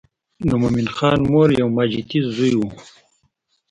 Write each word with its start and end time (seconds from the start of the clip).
د 0.49 0.51
مومن 0.61 0.87
خان 0.95 1.19
مور 1.31 1.49
یو 1.61 1.67
ماجتي 1.75 2.19
زوی 2.35 2.53
و. 2.57 2.61